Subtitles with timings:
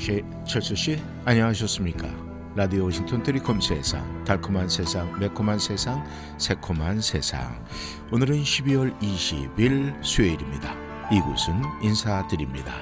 [0.00, 2.08] 영시 철수 씨 안녕하셨습니까?
[2.56, 6.02] 라디오 워싱턴 트리콤 세상 달콤한 세상 매콤한 세상
[6.38, 7.62] 새콤한 세상
[8.10, 10.74] 오늘은 12월 20일 수요일입니다.
[11.12, 12.72] 이곳은 인사드립니다.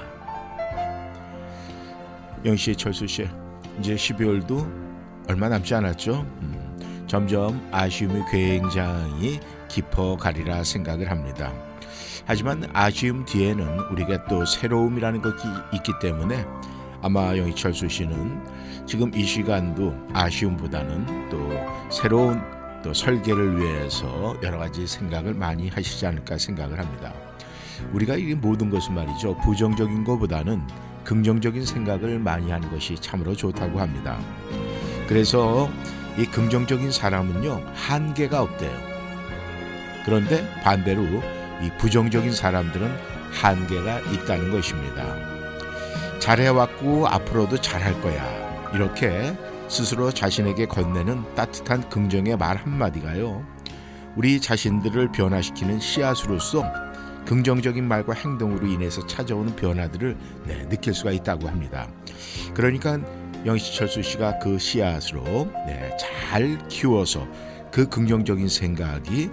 [2.45, 3.27] 영시 철수 씨
[3.79, 4.65] 이제 12월도
[5.27, 6.21] 얼마 남지 않았죠?
[6.21, 11.51] 음, 점점 아쉬움이 굉장히 깊어가리라 생각을 합니다.
[12.25, 16.45] 하지만 아쉬움 뒤에는 우리가 또 새로움이라는 것이 있기 때문에
[17.01, 18.41] 아마 영희철수 씨는
[18.85, 21.49] 지금 이 시간도 아쉬움보다는 또
[21.89, 22.41] 새로운
[22.83, 27.13] 또 설계를 위해서 여러 가지 생각을 많이 하시지 않을까 생각을 합니다.
[27.93, 29.37] 우리가 이 모든 것은 말이죠.
[29.37, 30.61] 부정적인 것보다는
[31.03, 34.19] 긍정적인 생각을 많이 하는 것이 참으로 좋다고 합니다.
[35.07, 35.69] 그래서
[36.17, 38.71] 이 긍정적인 사람은요, 한계가 없대요.
[40.05, 41.03] 그런데 반대로
[41.61, 42.91] 이 부정적인 사람들은
[43.31, 45.38] 한계가 있다는 것입니다.
[46.19, 48.71] 잘해왔고 앞으로도 잘할 거야.
[48.73, 49.35] 이렇게
[49.67, 53.45] 스스로 자신에게 건네는 따뜻한 긍정의 말 한마디가요.
[54.15, 56.63] 우리 자신들을 변화시키는 씨앗으로서
[57.25, 61.87] 긍정적인 말과 행동으로 인해서 찾아오는 변화들을 네, 느낄 수가 있다고 합니다.
[62.53, 62.99] 그러니까
[63.45, 67.27] 영시철수 씨가 그 씨앗으로 네, 잘 키워서
[67.71, 69.29] 그 긍정적인 생각이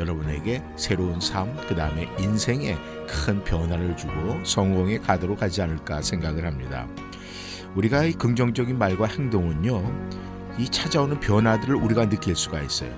[0.00, 6.88] 여러분에게 새로운 삶, 그 다음에 인생에 큰 변화를 주고 성공에 가도록 하지 않을까 생각을 합니다.
[7.74, 10.10] 우리가 이 긍정적인 말과 행동은요,
[10.58, 12.90] 이 찾아오는 변화들을 우리가 느낄 수가 있어요.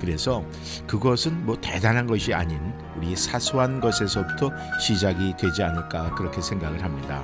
[0.00, 0.44] 그래서
[0.86, 2.58] 그것은 뭐 대단한 것이 아닌
[2.96, 4.50] 우리 사소한 것에서부터
[4.80, 7.22] 시작이 되지 않을까 그렇게 생각을 합니다.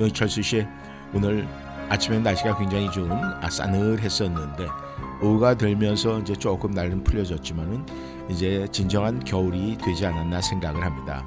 [0.00, 0.66] 영철수 씨,
[1.12, 1.46] 오늘
[1.88, 3.10] 아침에 날씨가 굉장히 좀
[3.50, 4.66] 싸늘했었는데
[5.22, 7.86] 오후가 되면서 이제 조금 날은 풀려졌지만은
[8.28, 11.24] 이제 진정한 겨울이 되지 않았나 생각을 합니다.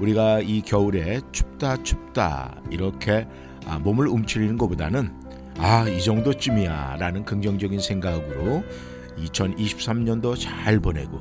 [0.00, 3.26] 우리가 이 겨울에 춥다 춥다 이렇게
[3.66, 5.12] 아, 몸을 움츠리는 것보다는
[5.58, 8.62] 아 이 정도쯤이야 라는 긍정적인 생각으로
[9.18, 11.20] 2023년도 잘 보내고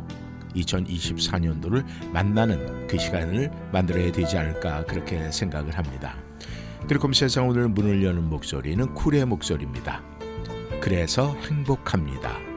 [0.55, 6.15] 2024년도를 만나는 그 시간을 만들어야 되지 않을까 그렇게 생각을 합니다.
[6.87, 10.16] 드리콤 세상 오늘 문을 여는 목소리는 쿨의 목소리입니다.
[10.81, 12.56] 그래서 행복합니다.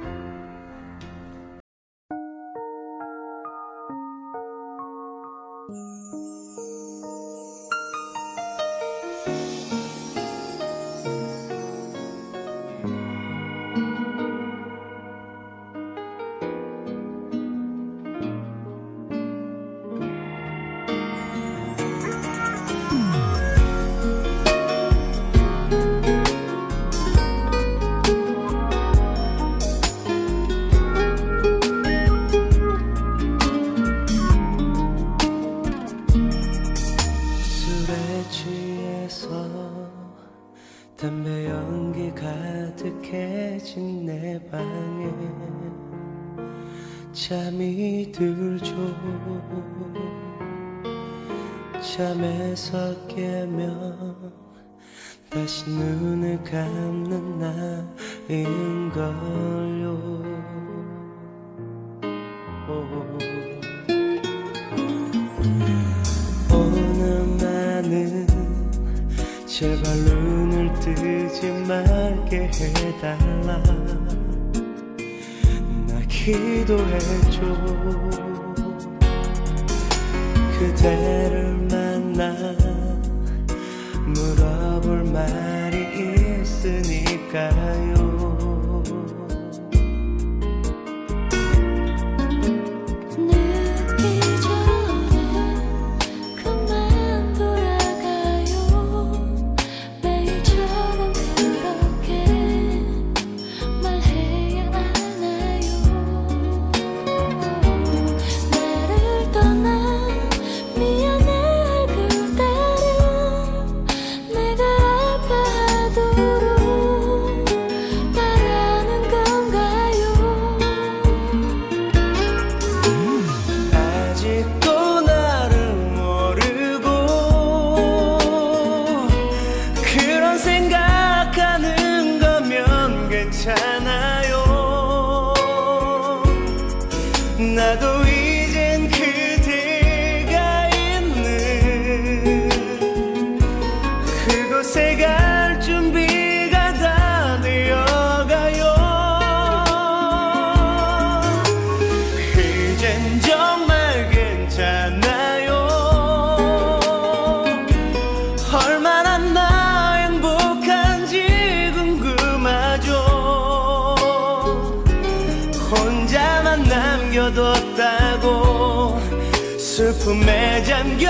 [170.10, 171.08] 슬픔에 잠겨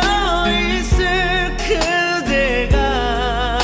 [0.51, 3.59] 있을 그대가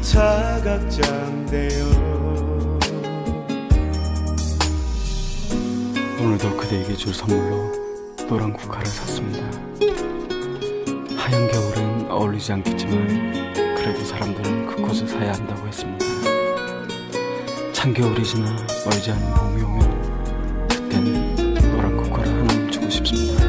[0.00, 1.84] 자각장대요
[6.18, 7.72] 오늘도 그대에게 줄 선물로
[8.26, 9.44] 노란 국화를 샀습니다.
[11.14, 16.06] 하얀 겨울엔 어울리지 않겠지만 그래도 사람들은 그 꽃을 사야 한다고 했습니다.
[17.74, 18.56] 찬 겨울이 지나
[18.86, 21.34] 멀지 않은 봄이 오면 그땐
[21.70, 23.43] 노란 국화를 하나 주고 싶습니다.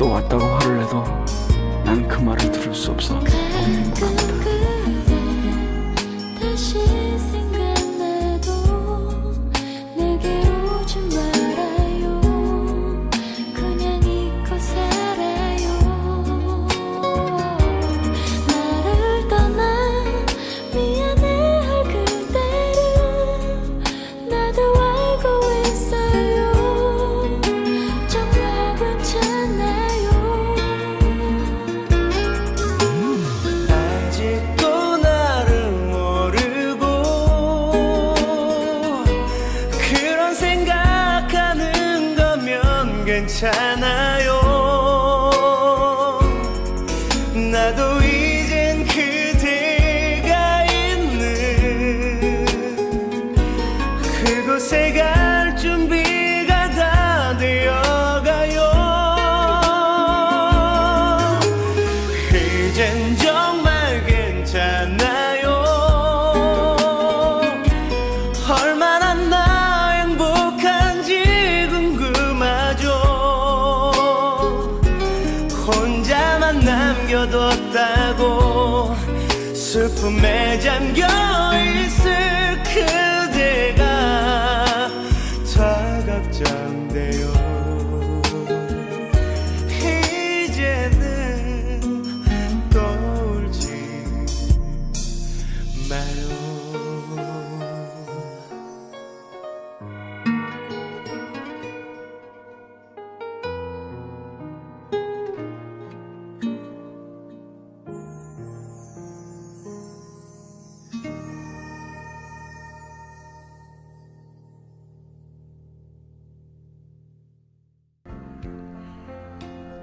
[0.00, 1.04] 또 왔다고 화를 내도
[1.84, 4.39] 난 그 말을 들을 수 없어 너무 행복합니다.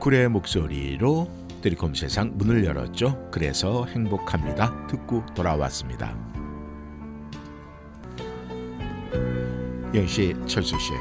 [0.07, 1.29] 쿨의 목소리로
[1.61, 3.29] 드리콤 세상 문을 열었죠.
[3.29, 4.87] 그래서 행복합니다.
[4.87, 6.15] 듣고 돌아왔습니다.
[9.93, 10.93] 영씨, 철수 씨,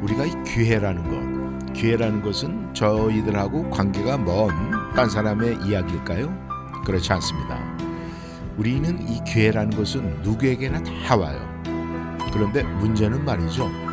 [0.00, 4.48] 우리가 이 기회라는 것, 기회라는 것은 저희들하고 관계가 먼
[4.96, 6.34] 딴 사람의 이야기일까요?
[6.86, 7.58] 그렇지 않습니다.
[8.56, 11.38] 우리는 이 기회라는 것은 누구에게나 다 와요.
[12.32, 13.87] 그런데 문제는 말이죠.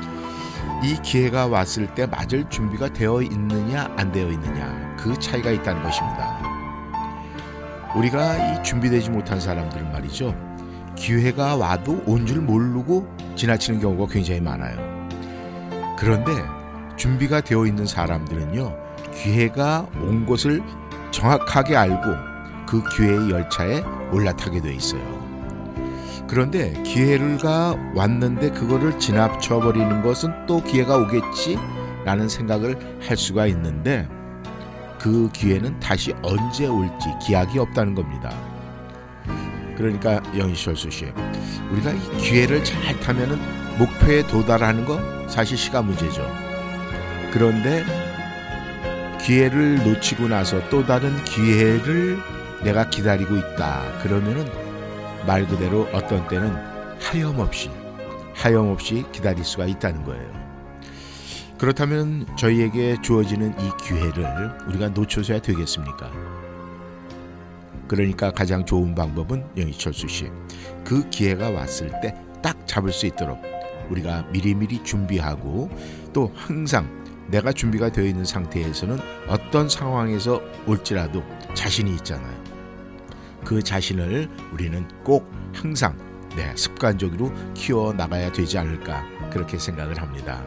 [0.86, 6.40] 이 기회가 왔을 때 맞을 준비가 되어 있느냐 안 되어 있느냐 그 차이가 있다는 것입니다.
[7.96, 10.36] 우리가 이 준비되지 못한 사람들은 말이죠.
[10.96, 14.78] 기회가 와도 온 줄 모르고 지나치는 경우가 굉장히 많아요.
[15.98, 16.32] 그런데
[16.98, 18.78] 준비가 되어 있는 사람들은요.
[19.12, 20.62] 기회가 온 것을
[21.10, 22.04] 정확하게 알고
[22.68, 25.25] 그 기회의 열차에 올라타게 돼 있어요.
[26.28, 34.08] 그런데 기회가 왔는데 그거를 지나쳐 버리는 것은 또 기회가 오겠지라는 생각을 할 수가 있는데
[35.00, 38.34] 그 기회는 다시 언제 올지 기약이 없다는 겁니다.
[39.78, 41.06] 그러니까 영희철수 씨,
[41.72, 43.38] 우리가 이 기회를 잘 타면은
[43.78, 46.26] 목표에 도달하는 거 사실 시간 문제죠.
[47.32, 47.84] 그런데
[49.22, 52.18] 기회를 놓치고 나서 또 다른 기회를
[52.64, 53.82] 내가 기다리고 있다.
[54.02, 54.65] 그러면은
[55.26, 56.54] 말 그대로 어떤 때는
[57.00, 57.70] 하염없이
[58.34, 60.46] 하염없이 기다릴 수가 있다는 거예요.
[61.58, 66.12] 그렇다면 저희에게 주어지는 이 기회를 우리가 놓쳐서야 되겠습니까?
[67.88, 70.30] 그러니까 가장 좋은 방법은 영희철수 씨.
[70.84, 72.14] 그 기회가 왔을 때
[72.46, 73.42] 딱 잡을 수 있도록
[73.90, 75.68] 우리가 미리미리 준비하고
[76.14, 76.88] 또 항상
[77.28, 81.24] 내가 준비가 되어 있는 상태에서는 어떤 상황에서 올지라도
[81.56, 82.35] 자신이 있잖아요.
[83.46, 85.98] 그 자신을 우리는 꼭 항상
[86.36, 90.44] 네, 습관적으로 키워 나가야 되지 않을까 그렇게 생각을 합니다.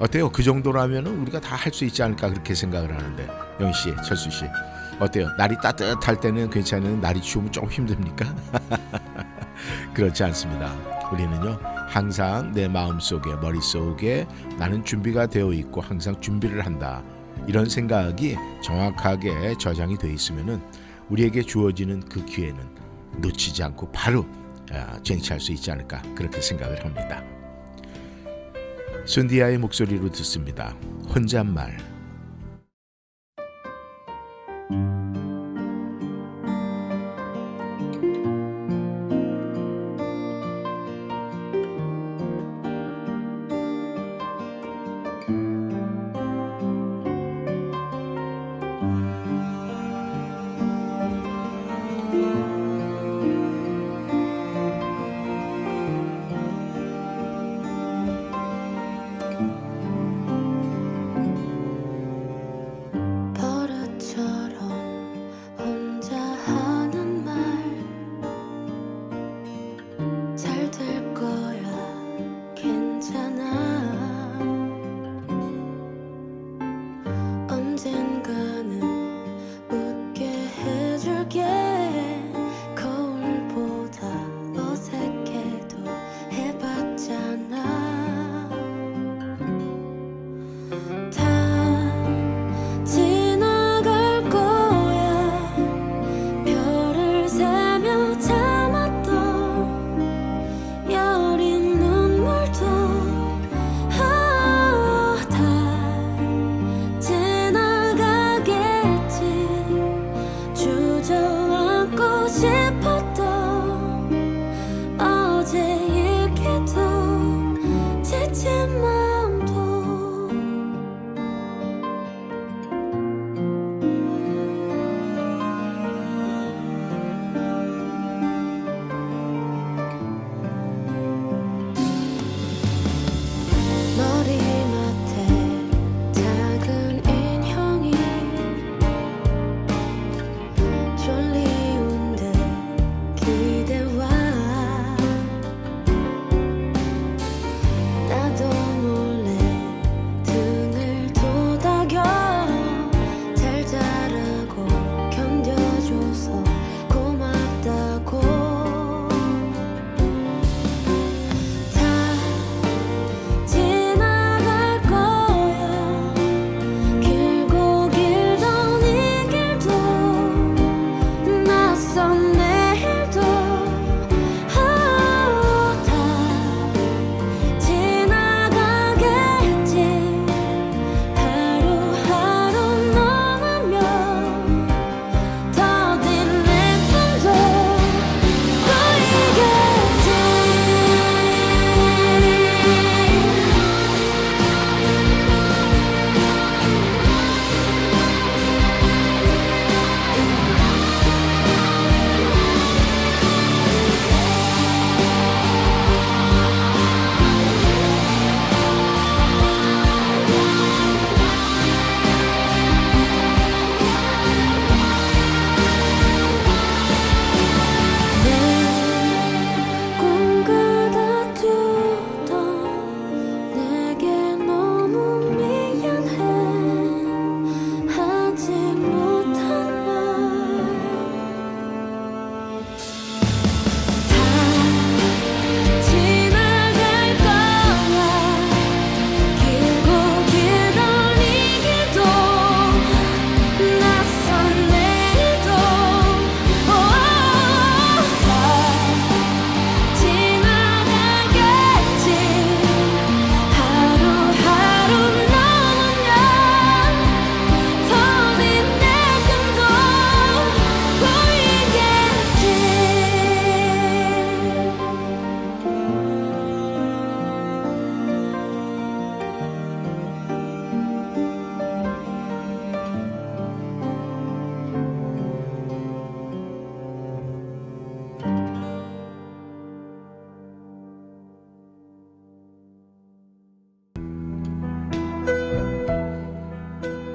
[0.00, 0.30] 어때요?
[0.30, 3.28] 그 정도라면 우리가 다 할 수 있지 않을까 그렇게 생각을 하는데
[3.60, 4.46] 영희 씨, 철수 씨
[4.98, 5.28] 어때요?
[5.38, 8.34] 날이 따뜻할 때는 괜찮은 날이 추우면 좀 힘듭니까?
[9.94, 10.74] 그렇지 않습니다.
[11.12, 14.26] 우리는요 항상 내 마음 속에 머릿 속에
[14.58, 17.02] 나는 준비가 되어 있고 항상 준비를 한다
[17.46, 20.60] 이런 생각이 정확하게 저장이 되어 있으면은
[21.10, 22.58] 우리에게 주어지는 그 기회는
[23.18, 24.26] 놓치지 않고 바로
[24.72, 27.22] 아, 쟁취할 수 있지 않을까 그렇게 생각을 합니다.
[29.04, 30.76] 순디아의 목소리로 듣습니다.
[31.12, 31.76] 혼잣말.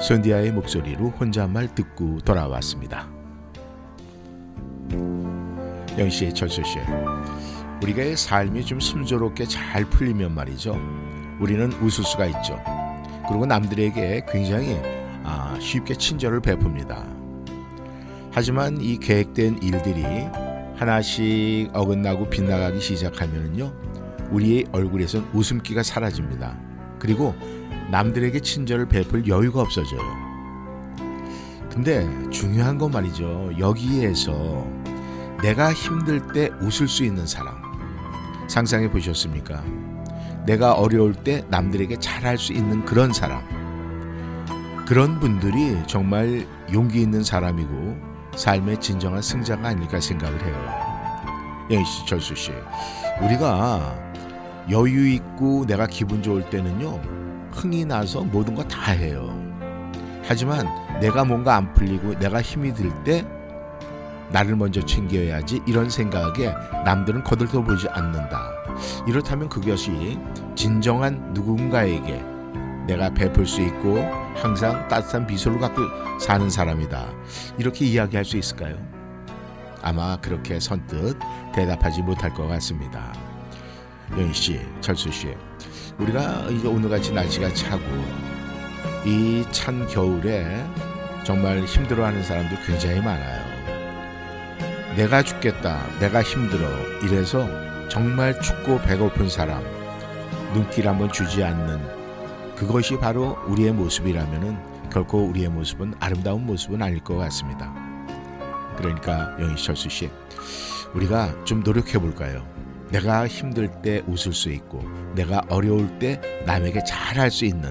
[0.05, 3.09] 손디아의 목소리로 혼잣말 듣고 돌아왔습니다.
[5.97, 6.77] 영희 씨, 철수 씨,
[7.81, 10.79] 우리가 삶이 좀 순조롭게 잘 풀리면 말이죠.
[11.39, 12.62] 우리는 웃을 수가 있죠.
[13.27, 14.79] 그리고 남들에게 굉장히
[15.24, 17.03] 아, 쉽게 친절을 베풉니다.
[18.31, 20.03] 하지만 이 계획된 일들이
[20.75, 23.74] 하나씩 어긋나고 빗나가기 시작하면요.
[24.29, 26.59] 우리의 얼굴에선 웃음기가 사라집니다.
[27.00, 27.33] 그리고
[27.92, 30.01] 남들에게 친절을 베풀 여유가 없어져요.
[31.72, 33.51] 근데 중요한 건 말이죠.
[33.60, 34.65] 여기에서
[35.42, 37.56] 내가 힘들 때 웃을 수 있는 사람.
[38.48, 39.63] 상상해 보셨습니까?
[40.46, 43.42] 내가 어려울 때 남들에게 잘할 수 있는 그런 사람.
[44.88, 47.98] 그런 분들이 정말 용기 있는 사람이고
[48.36, 51.84] 삶의 진정한 승자가 아닐까 생각을 해요.
[51.84, 52.51] 씨, 절수 씨.
[53.22, 54.00] 우리가
[54.70, 57.25] 여유 있고 내가 기분 좋을 때는요.
[57.55, 59.29] 흥이 나서 모든 거 다 해요.
[60.27, 60.67] 하지만
[61.00, 63.25] 내가 뭔가 안 풀리고 내가 힘이 들 때
[64.31, 66.51] 나를 먼저 챙겨야지 이런 생각에
[66.83, 68.51] 남들은 거들떠 보지 않는다.
[69.07, 70.19] 이렇다면 그것이
[70.55, 72.24] 진정한 누군가에게
[72.88, 74.00] 내가 베풀 수 있고
[74.35, 75.81] 항상 따뜻한 미소를 갖고
[76.19, 77.05] 사는 사람이다.
[77.57, 78.75] 이렇게 이야기할 수 있을까요?
[79.81, 81.17] 아마 그렇게 선뜻
[81.53, 83.13] 대답하지 못할 것 같습니다.
[84.17, 85.33] 영희 씨, 철수 씨,
[86.00, 87.84] 우리가 이제 오늘같이 날씨가 차고
[89.06, 90.66] 이 찬 겨울에
[91.24, 93.46] 정말 힘들어하는 사람들 굉장히 많아요.
[94.96, 96.68] 내가 죽겠다, 내가 힘들어
[97.04, 97.48] 이래서
[97.90, 99.64] 정말 춥고 배고픈 사람
[100.54, 107.16] 눈길 한번 주지 않는 그것이 바로 우리의 모습이라면은 결코 우리의 모습은 아름다운 모습은 아닐 것
[107.18, 107.74] 같습니다.
[108.77, 110.10] 그러니까 영희 철수 씨,
[110.94, 112.46] 우리가 좀 노력해 볼까요?
[112.91, 114.83] 내가 힘들 때 웃을 수 있고
[115.15, 117.69] 내가 어려울 때 남에게 잘할 수 있는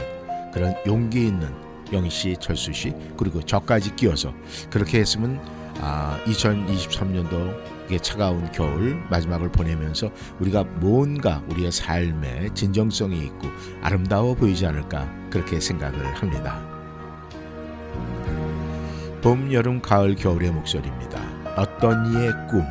[0.53, 1.49] 그런 용기 있는
[1.93, 4.33] 영희 씨, 철수 씨 그리고 저까지 끼워서
[4.71, 5.41] 그렇게 했으면
[5.81, 13.49] 아, 2023년도의 차가운 겨울 마지막을 보내면서 우리가 뭔가 우리의 삶에 진정성이 있고
[13.83, 16.63] 아름다워 보이지 않을까 그렇게 생각을 합니다.
[19.21, 21.19] 봄, 여름, 가을, 겨울의 목소리입니다.
[21.57, 22.63] 어떤 이의 꿈.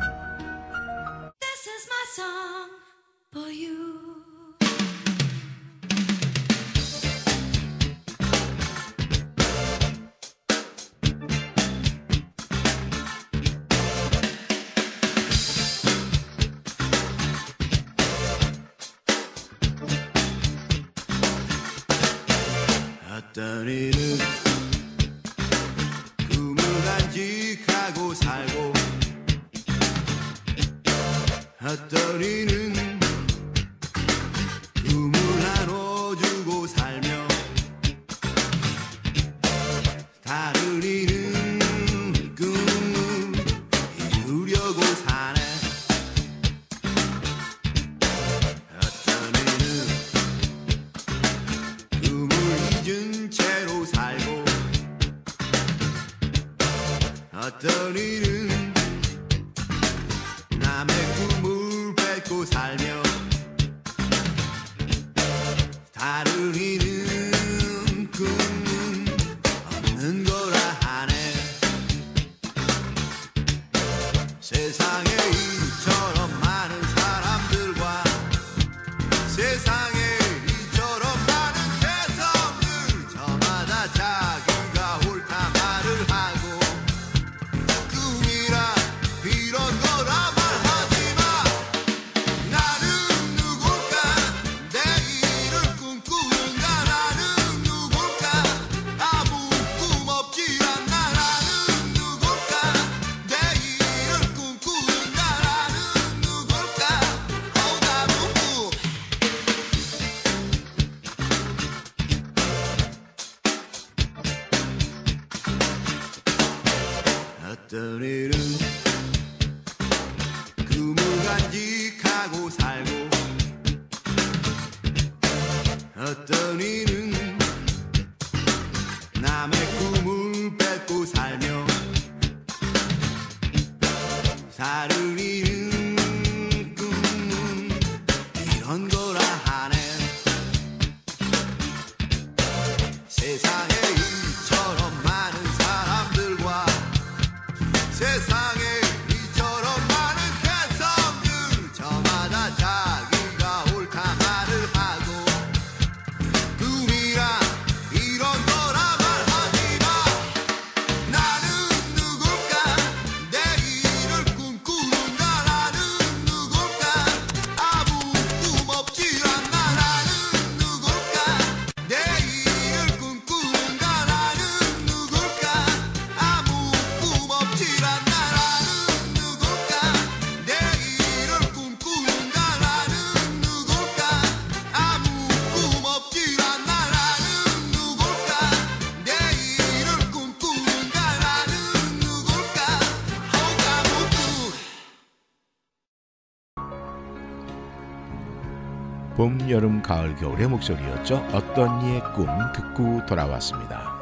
[199.54, 201.24] 여름, 가을, 겨울의 목소리였죠.
[201.32, 203.94] 어떤 이의 꿈 듣고 돌아왔습니다.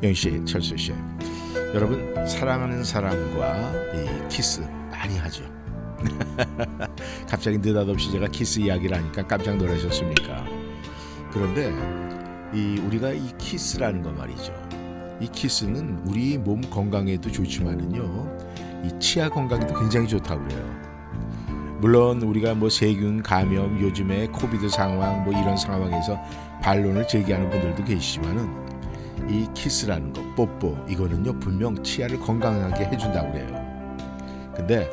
[0.00, 0.94] 영희 씨, 철수 씨,
[1.74, 4.60] 여러분 사랑하는 사람과 이 키스
[4.92, 5.42] 많이 하죠.
[7.28, 10.44] 갑자기 느닷없이 제가 키스 이야기를 하니까 깜짝 놀라셨습니까?
[11.32, 11.72] 그런데
[12.54, 14.54] 이 우리가 이 키스라는 거 말이죠.
[15.20, 18.38] 이 키스는 우리 몸 건강에도 좋지만은요,
[18.84, 20.91] 이 치아 건강에도 굉장히 좋다고 그래요.
[21.82, 26.16] 물론 우리가 뭐 세균 감염 요즘에 COVID 상황 뭐 이런 상황에서
[26.62, 28.48] 반론을 제기하는 분들도 계시지만은
[29.28, 33.48] 이 키스라는 거 뽀뽀 이거는요 분명 치아를 건강하게 해준다고 그래요.
[34.54, 34.88] 근데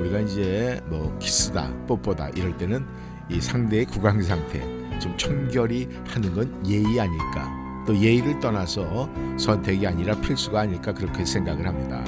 [0.00, 2.84] 우리가 이제 뭐 키스다 뽀뽀다 이럴 때는
[3.30, 4.58] 이 상대의 구강 상태
[4.98, 7.48] 좀 청결히 하는 건 예의 아닐까
[7.86, 12.02] 또 예의를 떠나서 선택이 아니라 필수가 아닐까 그렇게 생각을 합니다.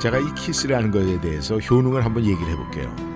[0.00, 3.11] 제가 이 키스라는 것에 대해서 효능을 한번 얘기를 해볼게요.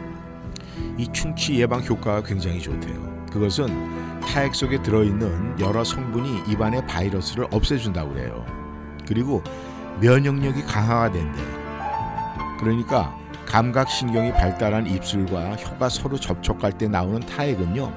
[0.98, 3.26] 이 충치 예방 효과가 굉장히 좋대요.
[3.30, 8.44] 그것은 타액 속에 들어있는 여러 성분이 입안의 바이러스를 없애준다고 그래요.
[9.06, 9.42] 그리고
[10.00, 11.46] 면역력이 강화가 된대요.
[12.58, 13.14] 그러니까
[13.46, 17.92] 감각신경이 발달한 입술과 혀가 서로 접촉할 때 나오는 타액은요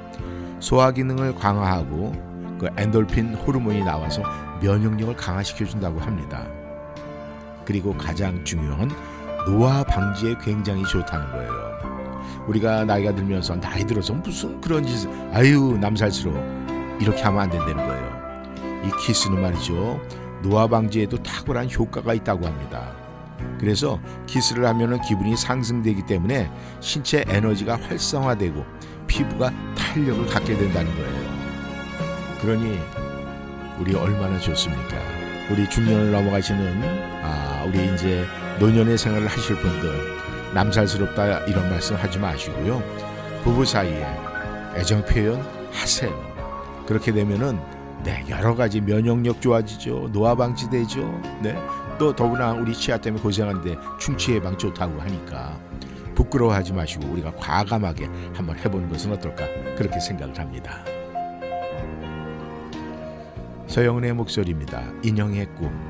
[0.59, 2.13] 소화 기능을 강화하고
[2.59, 4.21] 그 엔돌핀 호르몬이 나와서
[4.61, 6.45] 면역력을 강화시켜 준다고 합니다.
[7.65, 8.91] 그리고 가장 중요한
[9.45, 11.88] 노화 방지에 굉장히 좋다는 거예요.
[12.47, 18.19] 우리가 나이가 들면서 나이 들어서 무슨 그런 짓 아유 남살스러워 이렇게 하면 안 된다는 거예요.
[18.85, 19.99] 이 키스는 말이죠
[20.41, 22.91] 노화 방지에도 탁월한 효과가 있다고 합니다.
[23.59, 26.49] 그래서 키스를 하면은 기분이 상승되기 때문에
[26.79, 28.65] 신체 에너지가 활성화되고
[29.07, 31.39] 피부가 탄력을 갖게 된다는 거예요.
[32.41, 32.79] 그러니
[33.79, 34.97] 우리 얼마나 좋습니까?
[35.51, 38.25] 우리 중년을 넘어가시는 아 우리 이제
[38.59, 40.19] 노년의 생활을 하실 분들
[40.53, 42.81] 남살스럽다 이런 말씀 하지 마시고요.
[43.43, 44.05] 부부 사이에
[44.75, 46.11] 애정 표현 하세요.
[46.87, 47.59] 그렇게 되면은
[48.03, 50.09] 네 여러 가지 면역력 좋아지죠.
[50.11, 51.21] 노화 방지되죠.
[51.41, 51.55] 네.
[51.97, 55.59] 또 더구나 우리 치아 때문에 고생하는데 충치 예방 좋다고 하니까
[56.15, 60.79] 부끄러워하지 마시고 우리가 과감하게 한번 해보는 것은 어떨까 그렇게 생각을 합니다.
[63.67, 64.83] 서영은의 목소리입니다.
[65.03, 65.88] 인형의 꿈.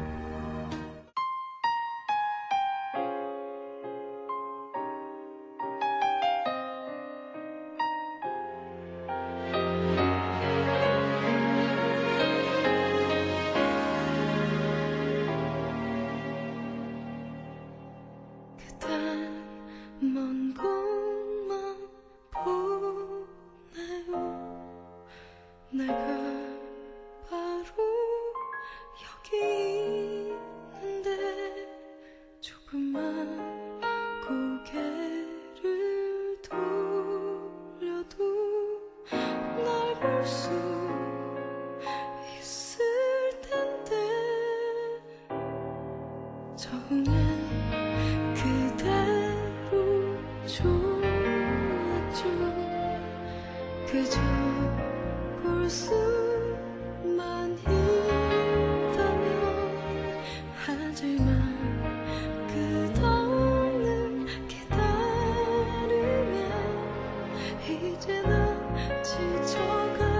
[67.71, 70.18] 이제 나 지쳐가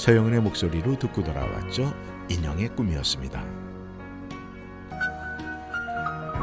[0.00, 1.92] 서영은의 목소리로 듣고 돌아왔죠.
[2.30, 3.44] 인형의 꿈이었습니다.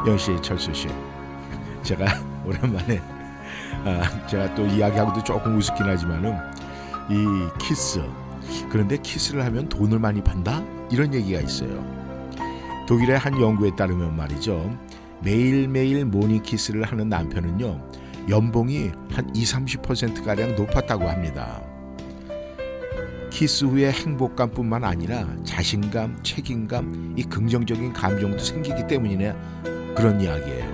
[0.05, 0.87] 영희 씨, 철수 씨,
[1.81, 2.05] 제가
[2.45, 3.01] 오랜만에
[3.83, 6.37] 아, 제가 또 이야기하고도 조금 우습긴 하지만은
[7.09, 7.99] 이 키스
[8.69, 11.83] 그런데 키스를 하면 돈을 많이 번다 이런 얘기가 있어요.
[12.87, 14.77] 독일의 한 연구에 따르면 말이죠.
[15.23, 17.89] 매일매일 모닝 키스를 하는 남편은요.
[18.29, 21.66] 연봉이 한 2, 30%가량 높았다고 합니다.
[23.29, 29.35] 키스 후의 행복감뿐만 아니라 자신감, 책임감, 이 긍정적인 감정도 생기기 때문이네
[29.95, 30.65] 그런 이야기예요.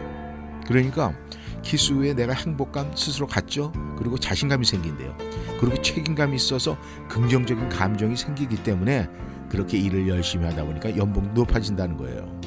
[0.68, 1.14] 그러니까
[1.62, 3.72] 키스 후에 내가 행복감 스스로 갖죠.
[3.98, 5.16] 그리고 자신감이 생긴대요.
[5.60, 6.78] 그리고 책임감이 있어서
[7.10, 9.10] 긍정적인 감정이 생기기 때문에
[9.50, 12.42] 그렇게 일을 열심히 하다 보니까 연봉 높아진다는 거예요.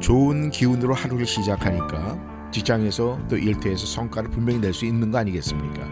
[0.00, 2.18] 좋은 기운으로 하루를 시작하니까
[2.50, 5.86] 직장에서 또 일터에서 성과를 분명히 낼 수 있는 거 아니겠습니까?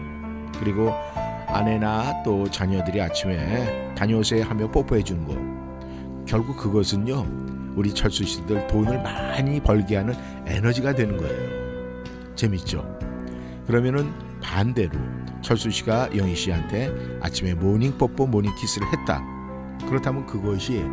[0.59, 0.93] 그리고
[1.47, 5.35] 아내나 또 자녀들이 아침에 다녀오세요 하며 뽀뽀해 주는 거.
[6.25, 7.25] 결국 그것은요.
[7.75, 12.03] 우리 철수 씨들 돈을 많이 벌게 하는 에너지가 되는 거예요.
[12.35, 12.97] 재밌죠?
[13.67, 14.97] 그러면은 반대로
[15.41, 19.23] 철수 씨가 영희 씨한테 아침에 모닝 뽀뽀 모닝 키스를 했다.
[19.87, 20.83] 그렇다면 그것이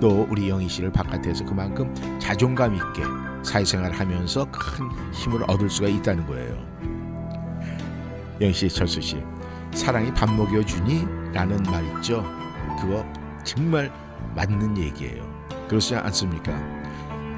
[0.00, 3.02] 또 우리 영희 씨를 바깥에서 그만큼 자존감 있게
[3.42, 6.72] 사회생활을 하면서 큰 힘을 얻을 수가 있다는 거예요.
[8.40, 9.16] 영희 씨, 철수 씨,
[9.72, 11.06] 사랑이 밥 먹여주니?
[11.32, 12.24] 라는 말 있죠.
[12.80, 13.04] 그거
[13.44, 13.90] 정말
[14.34, 15.24] 맞는 얘기예요.
[15.68, 16.52] 그렇지 않습니까?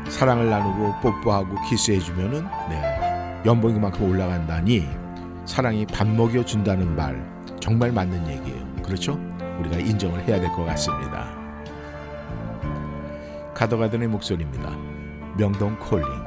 [0.08, 4.86] 사랑을 나누고 뽀뽀하고 키스해주면은 네 연봉이 그만큼 올라간다니
[5.46, 7.24] 사랑이 밥 먹여준다는 말
[7.60, 8.64] 정말 맞는 얘기예요.
[8.82, 9.18] 그렇죠?
[9.60, 11.28] 우리가 인정을 해야 될 것 같습니다.
[13.54, 14.70] 가더가든의 목소리입니다.
[15.36, 16.23] 명동 콜링.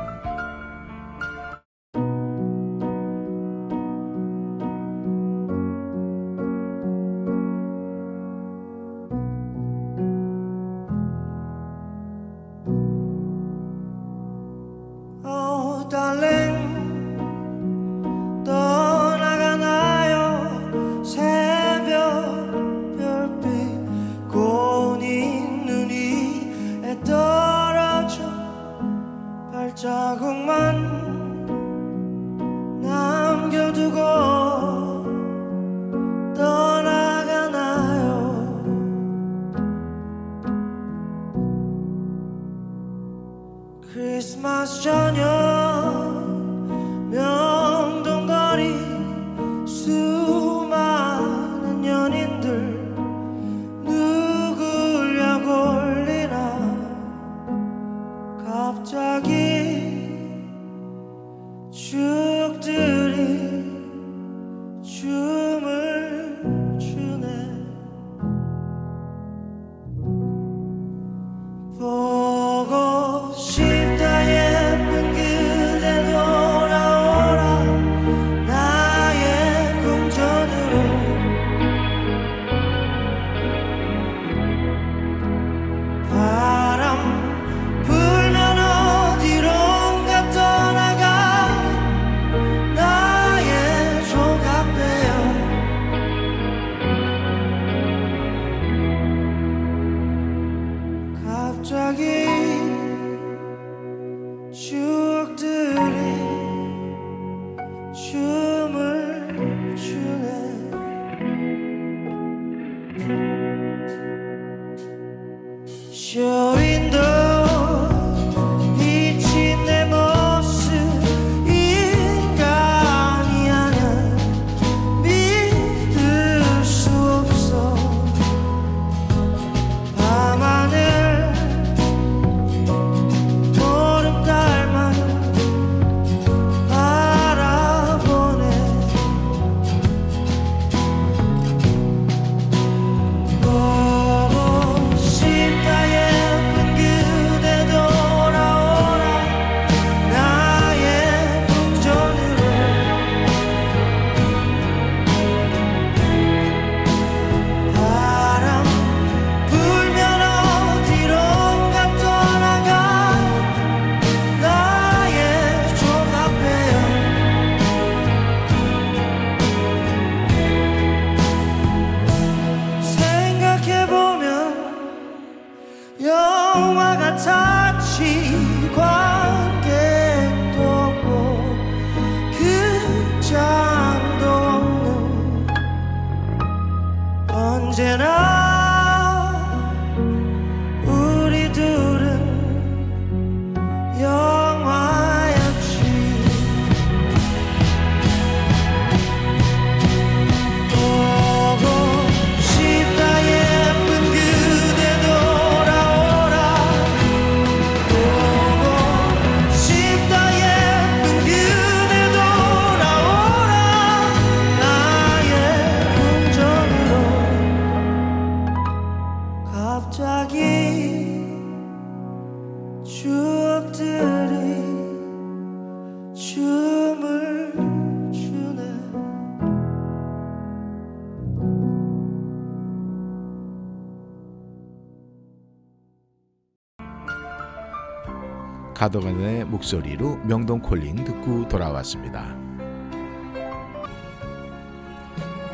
[238.87, 242.35] 가도간의 목소리로 명동 콜링 듣고 돌아왔습니다.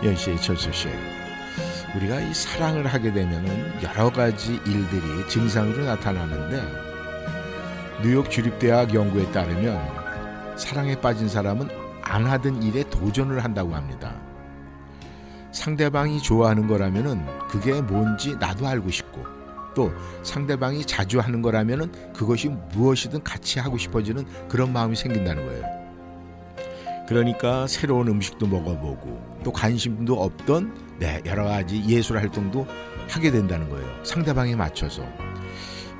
[0.03, 0.89] 연씨, 철수씨,
[1.95, 6.61] 우리가 이 사랑을 하게 되면은 여러 가지 일들이 증상으로 나타나는데
[8.03, 11.69] 뉴욕 주립대학 연구에 따르면 사랑에 빠진 사람은
[12.03, 14.13] 안 하던 일에 도전을 한다고 합니다.
[15.51, 19.32] 상대방이 좋아하는 거라면은 그게 뭔지 나도 알고 싶고
[19.73, 19.91] 또
[20.23, 25.83] 상대방이 자주 하는 거라면은 그것이 무엇이든 같이 하고 싶어지는 그런 마음이 생긴다는 거예요.
[27.07, 32.65] 그러니까 새로운 음식도 먹어보고 또 관심도 없던 네, 여러 가지 예술 활동도
[33.09, 33.85] 하게 된다는 거예요.
[34.03, 35.03] 상대방에 맞춰서.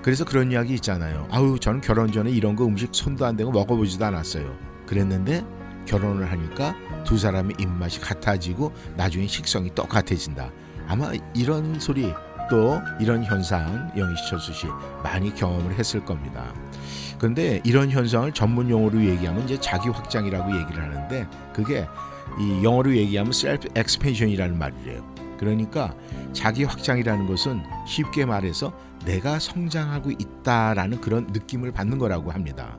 [0.01, 1.27] 그래서 그런 이야기 있잖아요.
[1.31, 4.57] 아우 저는 결혼 전에 이런 거 음식 손도 안 대고 먹어보지도 않았어요.
[4.85, 5.45] 그랬는데
[5.85, 10.51] 결혼을 하니까 두 사람의 입맛이 같아지고 나중에 식성이 똑같아진다.
[10.87, 12.13] 아마 이런 소리
[12.53, 14.67] 또 이런 현상 영희철수 씨
[15.01, 16.53] 많이 경험을 했을 겁니다.
[17.17, 21.87] 그런데 이런 현상을 전문 용어로 얘기하면 이제 자기 확장이라고 얘기를 하는데 그게
[22.39, 25.03] 이 영어로 얘기하면 self expansion이라는 말이래요.
[25.39, 25.95] 그러니까
[26.31, 28.71] 자기 확장이라는 것은 쉽게 말해서
[29.03, 32.77] 내가 성장하고 있다라는 그런 느낌을 받는 거라고 합니다.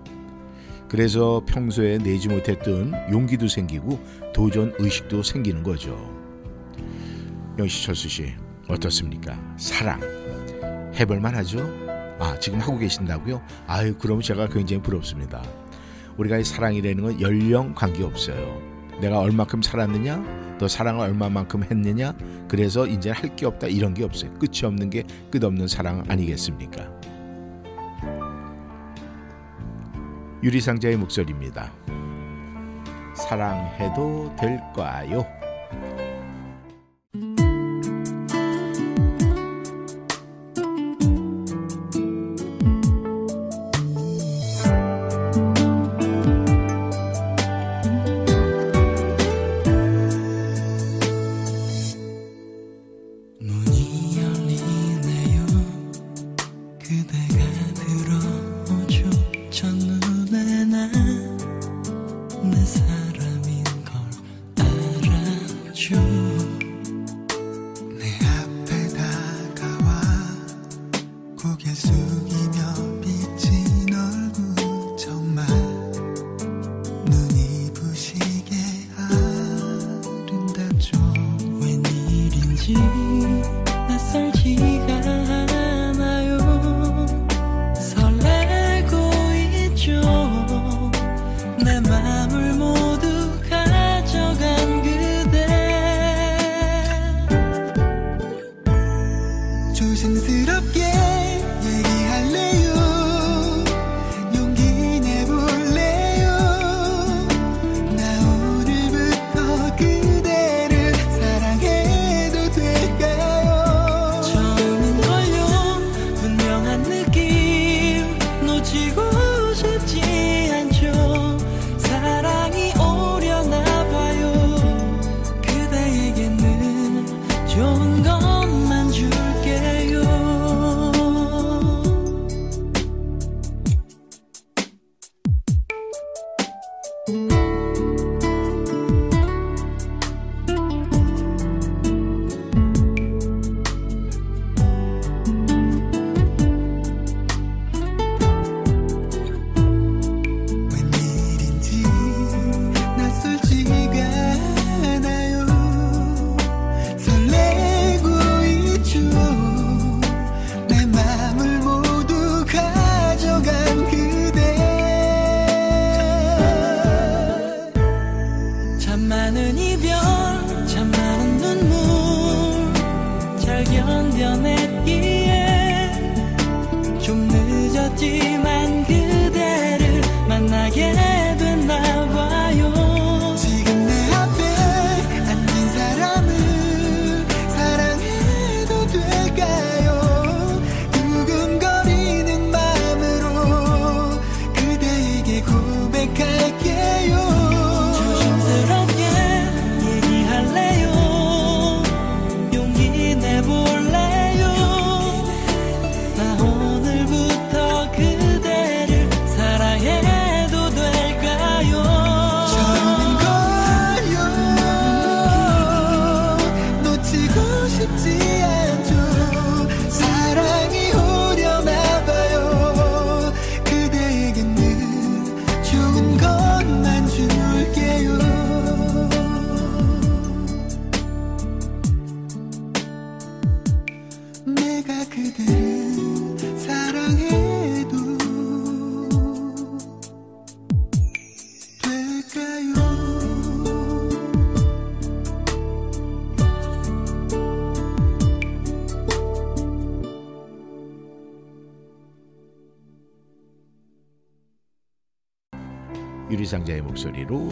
[0.89, 3.99] 그래서 평소에 내지 못했던 용기도 생기고
[4.33, 5.99] 도전 의식도 생기는 거죠.
[7.59, 9.39] 영시철수 씨 어떻습니까?
[9.57, 10.01] 사랑
[10.99, 11.59] 해볼만 하죠?
[12.19, 13.43] 아 지금 하고 계신다고요?
[13.67, 15.43] 아유 그럼 제가 굉장히 부럽습니다.
[16.17, 18.63] 우리가 이 사랑이라는 건 연령 관계 없어요.
[19.01, 22.15] 내가 얼마큼 살았느냐, 또 사랑을 얼마만큼 했느냐,
[22.49, 24.33] 그래서 이제 할 게 없다 이런 게 없어요.
[24.35, 25.03] 끝이 없는 게
[25.33, 26.89] 끝없는 사랑 아니겠습니까?
[30.45, 31.73] 유리상자의 목소리입니다.
[33.17, 35.27] 사랑해도 될까요?
[82.65, 83.14] 记忆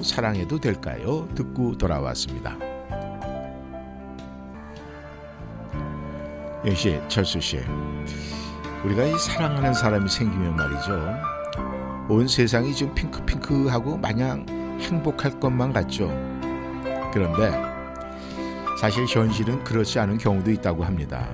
[0.02, 1.28] 사랑해도 될까요?
[1.34, 2.56] 듣고 돌아왔습니다.
[6.64, 7.60] 영 씨, 철수 씨,
[8.84, 11.32] 우리가 이 사랑하는 사람이 생기면 말이죠.
[12.08, 14.46] 온 세상이 좀 핑크핑크하고 마냥
[14.80, 16.08] 행복할 것만 같죠.
[17.12, 17.50] 그런데
[18.80, 21.28] 사실 현실은 그렇지 않은 경우도 있다고 합니다.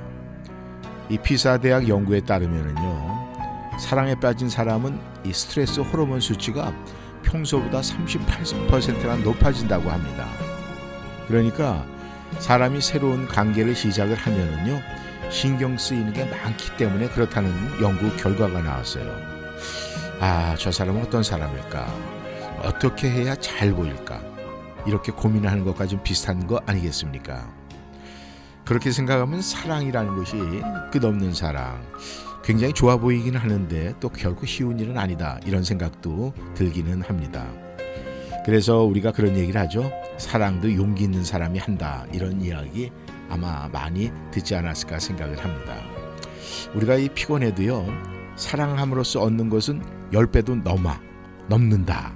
[1.09, 3.79] 이 피사 대학 연구에 따르면은요.
[3.81, 6.73] 사랑에 빠진 사람은 이 스트레스 호르몬 수치가
[7.29, 10.27] 평소보다 38%나 높아진다고 합니다.
[11.27, 11.85] 그러니까
[12.39, 14.81] 사람이 새로운 관계를 시작을 하면은요.
[15.31, 17.53] 신경 쓰이는 게 많기 때문에 그렇다는
[17.83, 19.15] 연구 결과가 나왔어요.
[20.21, 21.87] 아, 저 사람은 어떤 사람일까?
[22.63, 24.21] 어떻게 해야 잘 보일까?
[24.87, 27.47] 이렇게 고민하는 것과 좀 비슷한 거 아니겠습니까?
[28.65, 30.37] 그렇게 생각하면 사랑이라는 것이
[30.93, 31.83] 끝없는 사랑.
[32.49, 35.39] 굉장히 좋아 보이긴 하는데 또 결코 쉬운 일은 아니다.
[35.45, 37.47] 이런 생각도 들기는 합니다.
[38.47, 39.93] 그래서 우리가 그런 얘기를 하죠.
[40.17, 42.07] 사랑도 용기 있는 사람이 한다.
[42.11, 42.91] 이런 이야기
[43.29, 45.77] 아마 많이 듣지 않았을까 생각을 합니다.
[46.75, 47.85] 우리가 이 피곤해도요.
[48.37, 49.83] 사랑함으로써 얻는 것은
[50.15, 50.95] 10배도 넘어
[51.51, 52.15] 넘는다.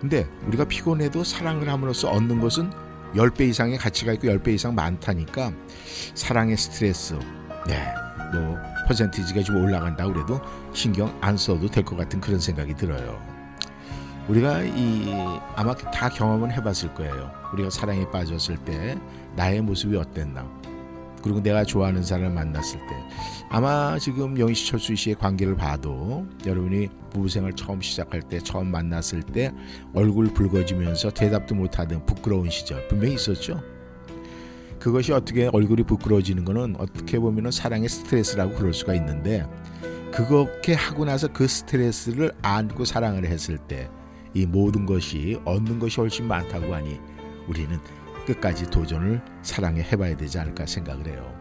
[0.00, 2.70] 근데 우리가 피곤해도 사랑을 함으로써 얻는 것은
[3.16, 5.52] 10배 이상의 가치가 있고 10배 이상 많다니까
[6.14, 7.18] 사랑의 스트레스
[7.66, 7.92] 네.
[8.32, 8.56] 뭐
[8.86, 10.40] 퍼센티지가 좀 올라간다 그래도
[10.72, 13.20] 신경 안 써도 될 것 같은 그런 생각이 들어요.
[14.28, 15.12] 우리가 이
[15.54, 17.30] 아마 다 경험은 해봤을 거예요.
[17.52, 18.96] 우리가 사랑에 빠졌을 때
[19.36, 20.48] 나의 모습이 어땠나.
[21.22, 22.94] 그리고 내가 좋아하는 사람을 만났을 때
[23.50, 29.22] 아마 지금 영희 철수 씨의 관계를 봐도 여러분이 부부 생활 처음 시작할 때 처음 만났을
[29.22, 29.52] 때
[29.94, 33.60] 얼굴 붉어지면서 대답도 못하던 부끄러운 시절 분명히 있었죠.
[34.86, 39.44] 그것이 어떻게 얼굴이 부끄러워지는 거는 어떻게 보면 사랑의 스트레스라고 그럴 수가 있는데
[40.12, 43.90] 그렇게 하고 나서 그 스트레스를 안고 사랑을 했을 때
[44.36, 47.00] 이 모든 것이 얻는 것이 훨씬 많다고 하니
[47.48, 47.78] 우리는
[48.26, 51.40] 끝까지 도전을 사랑에 해봐야 되지 않을까 생각을 해요.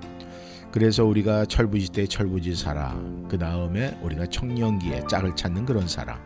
[0.72, 6.22] 그래서 우리가 철부지 때 철부지 사랑, 그 다음에 우리가 청년기에 짝을 찾는 그런 사랑,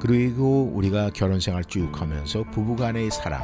[0.00, 3.40] 그리고 우리가 결혼 생활 쭉 하면서 부부간의 사랑,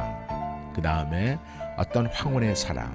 [0.75, 1.39] 그 다음에
[1.79, 2.91] 어떤 황혼의 사랑,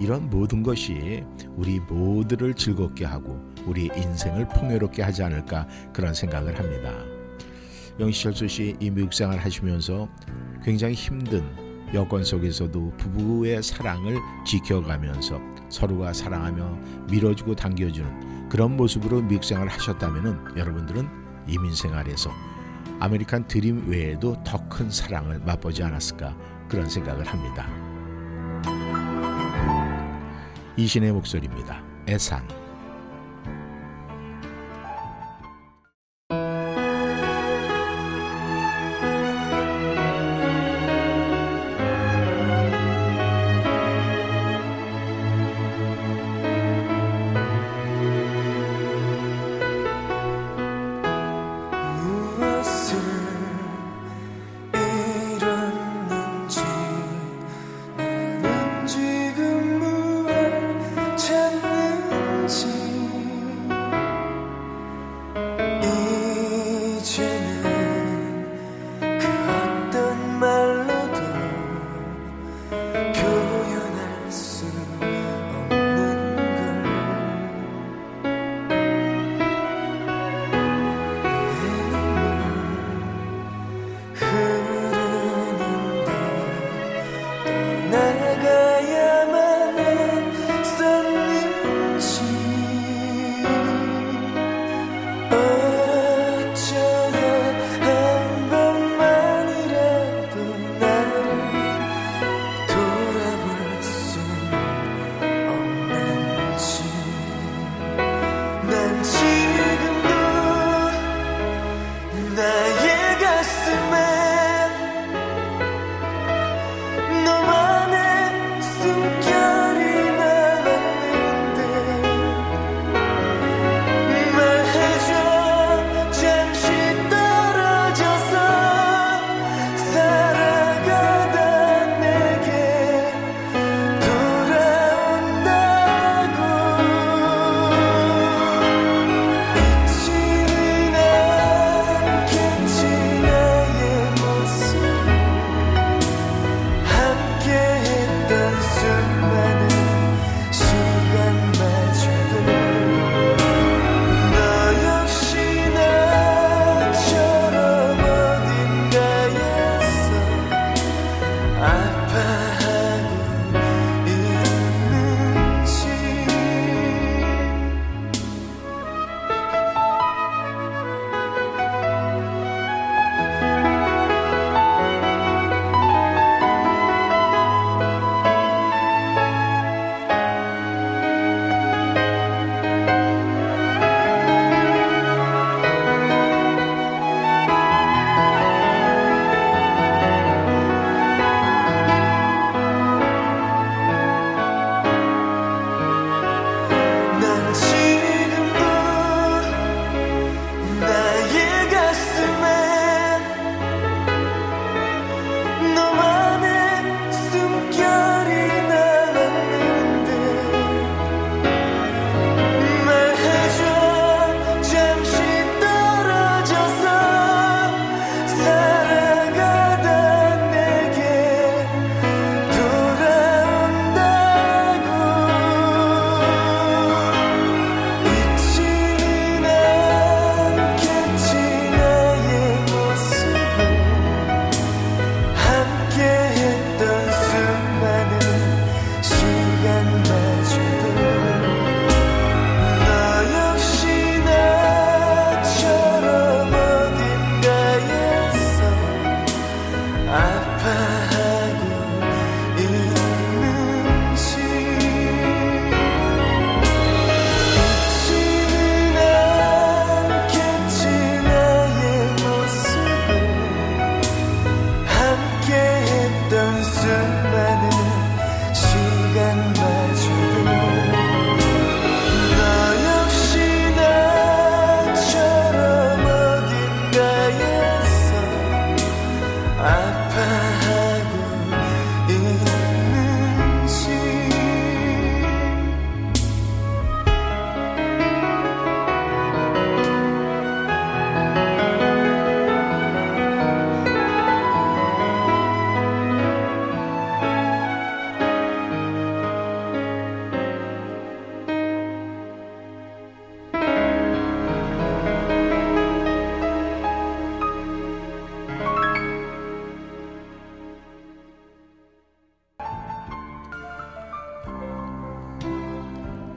[0.00, 1.22] 이런 모든 것이
[1.54, 6.94] 우리 모두를 즐겁게 하고 우리 인생을 풍요롭게 하지 않을까 그런 생각을 합니다.
[8.00, 10.08] 영시철수 씨 이 미국 생활 하시면서
[10.64, 11.44] 굉장히 힘든
[11.92, 14.16] 여건 속에서도 부부의 사랑을
[14.46, 16.78] 지켜가면서 서로가 사랑하며
[17.10, 21.06] 밀어주고 당겨주는 그런 모습으로 미국 생활을 하셨다면 여러분들은
[21.48, 22.30] 이민 생활에서
[22.98, 26.34] 아메리칸 드림 외에도 더 큰 사랑을 맛보지 않았을까
[26.70, 27.68] 그런 생각을 합니다.
[30.76, 31.82] 이신의 목소리입니다.
[32.08, 32.61] 애상.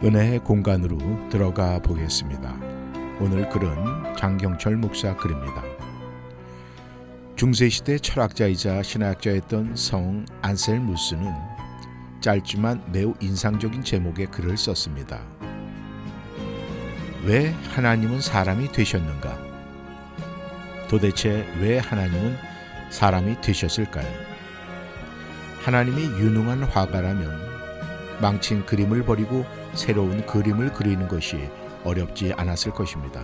[0.04, 0.98] 은혜의 공간으로
[1.30, 2.54] 들어가 보겠습니다.
[3.22, 5.64] 오늘 글은 장경철 목사 글입니다.
[7.38, 11.34] 중세시대 철학자이자 신학자였던 성 안셀무스는
[12.20, 15.22] 짧지만 매우 인상적인 제목의 글을 썼습니다.
[17.24, 19.38] 왜 하나님은 사람이 되셨는가?
[20.90, 22.36] 도대체 왜 하나님은
[22.90, 24.08] 사람이 되셨을까요?
[25.64, 27.56] 하나님이 유능한 화가라면
[28.22, 31.50] 망친 그림을 버리고 새로운 그림을 그리는 것이
[31.84, 33.22] 어렵지 않았을 것입니다.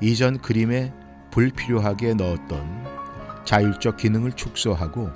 [0.00, 0.92] 이전 그림에
[1.30, 5.10] 불필요하게 넣었던 자율적 기능을 축소하고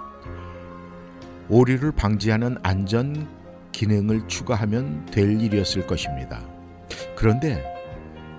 [1.49, 3.29] 오류를 방지하는 안전
[3.73, 6.43] 기능을 추가하면 될 일이었을 것입니다.
[7.17, 7.65] 그런데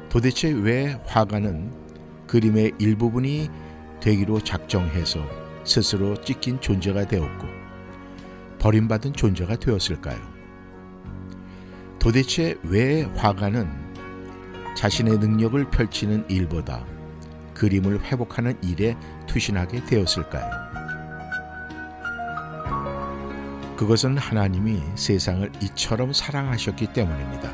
[0.10, 1.72] 도대체 왜 화가는
[2.28, 3.50] 그림의 일부분이
[4.00, 5.20] 되기로 작정해서
[5.64, 7.48] 스스로 찢긴 존재가 되었고
[8.60, 10.33] 버림받은 존재가 되었을까요?
[12.04, 13.66] 도대체 왜 화가는
[14.76, 16.86] 자신의 능력을 펼치는 일보다
[17.54, 20.52] 그림을 회복하는 일에 투신하게 되었을까요?
[23.78, 27.54] 그것은 하나님이 세상을 이처럼 사랑하셨기 때문입니다.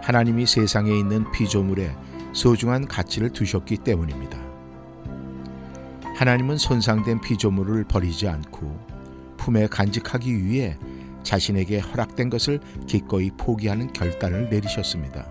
[0.00, 1.96] 하나님이 세상에 있는 피조물에
[2.32, 4.38] 소중한 가치를 두셨기 때문입니다.
[6.14, 10.78] 하나님은 손상된 피조물을 버리지 않고 품에 간직하기 위해
[11.24, 15.28] 자신에게 허락된 것을 기꺼이 포기하는 결단을 내리셨습니다.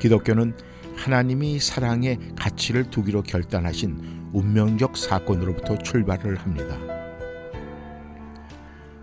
[0.00, 0.54] 기독교는
[0.96, 6.78] 하나님이 사랑의 가치를 두기로 결단하신 운명적 사건으로부터 출발을 합니다.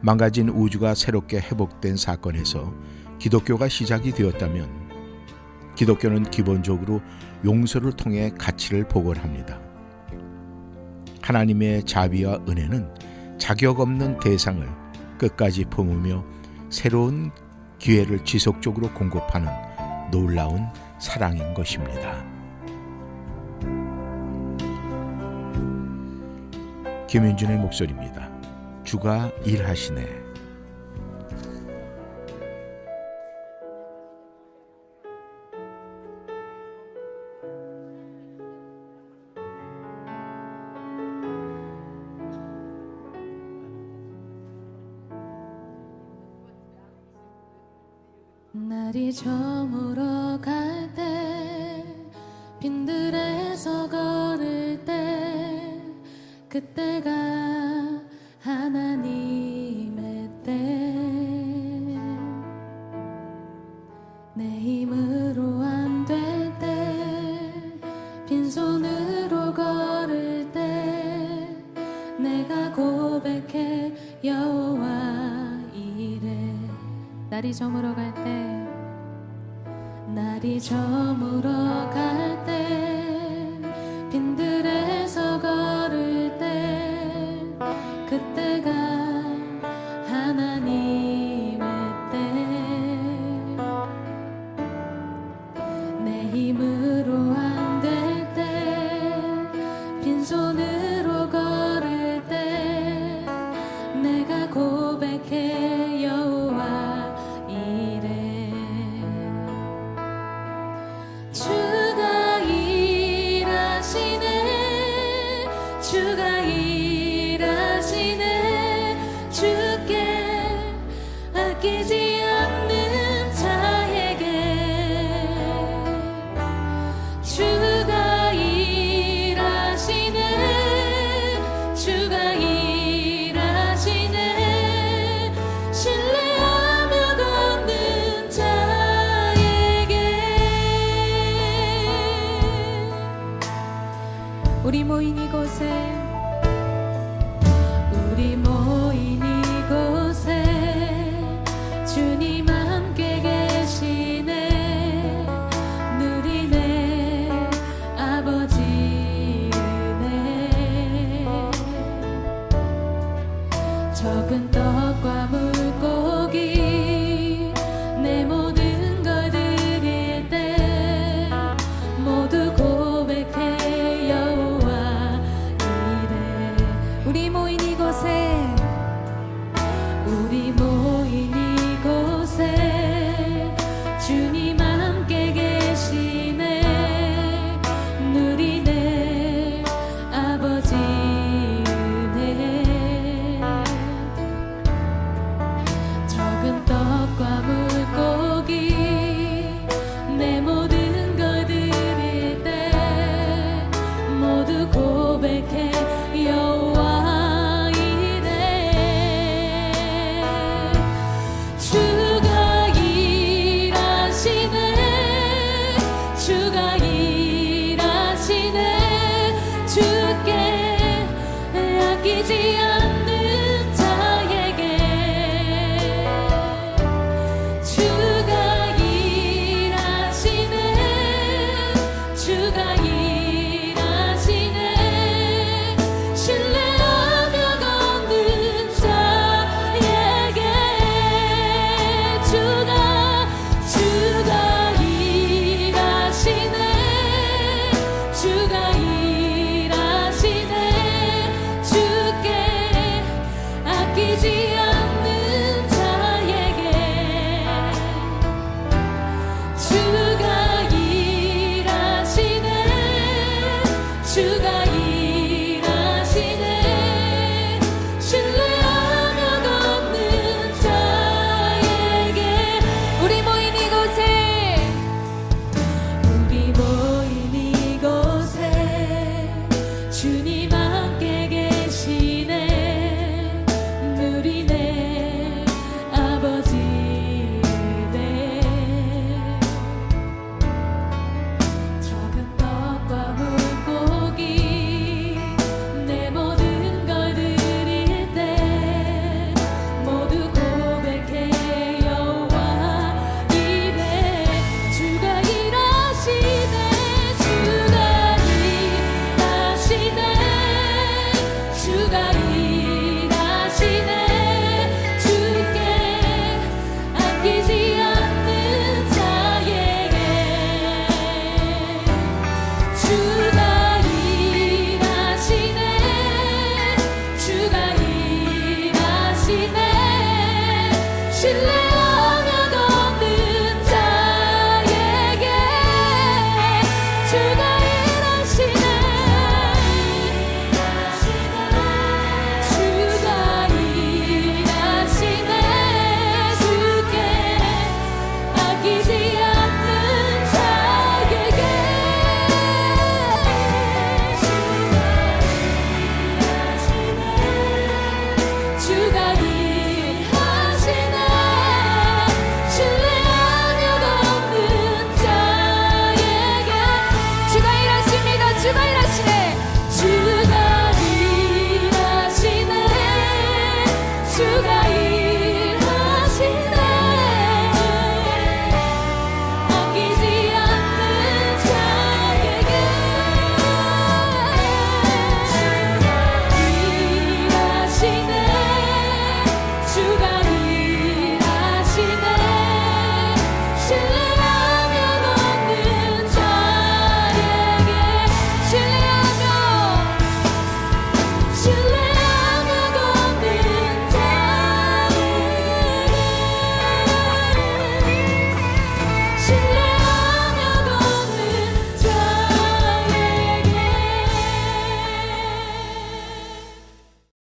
[0.01, 2.73] 망가진 우주가 새롭게 회복된 사건에서
[3.17, 4.89] 기독교가 시작이 되었다면
[5.75, 7.01] 기독교는 기본적으로
[7.43, 9.59] 용서를 통해 가치를 복원합니다.
[11.21, 12.89] 하나님의 자비와 은혜는
[13.37, 14.67] 자격 없는 대상을
[15.19, 16.25] 끝까지 품으며
[16.71, 17.29] 새로운
[17.77, 19.47] 기회를 지속적으로 공급하는
[20.11, 20.65] 놀라운
[20.97, 22.25] 사랑인 것입니다.
[27.07, 28.29] 김윤준의 목소리입니다.
[28.83, 30.18] 주가 일하시네.
[49.19, 51.83] 저물어 갈 때
[52.61, 55.77] 빈들에서 걸을 때
[56.47, 57.18] 그때가